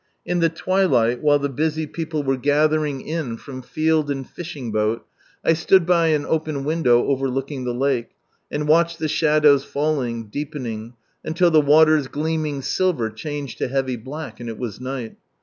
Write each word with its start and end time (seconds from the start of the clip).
In 0.25 0.39
the 0.39 0.49
twilight 0.49 1.21
while 1.21 1.37
the 1.37 1.47
busy 1.47 1.85
people 1.85 2.23
were 2.23 2.35
gathering 2.35 3.01
in 3.01 3.37
from 3.37 3.61
field 3.61 4.09
and 4.09 4.27
fishing 4.27 4.71
boat, 4.71 5.05
I 5.45 5.53
stood 5.53 5.85
by 5.85 6.07
an 6.07 6.25
open 6.25 6.63
window 6.63 7.05
overlooking 7.05 7.65
the 7.65 7.73
lake, 7.75 8.09
and 8.51 8.67
watched 8.67 8.97
the 8.97 9.07
shadows 9.07 9.63
falling, 9.63 10.29
deepening, 10.29 10.95
until 11.23 11.51
the 11.51 11.61
water's 11.61 12.07
gleaming 12.07 12.63
silver 12.63 13.11
changed 13.11 13.59
to 13.59 13.67
heavy 13.67 13.95
black, 13.95 14.39
and 14.39 14.49
it 14.49 14.57
was 14.57 14.81
night. 14.81 15.17